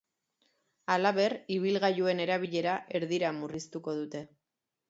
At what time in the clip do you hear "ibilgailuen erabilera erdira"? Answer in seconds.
1.57-3.33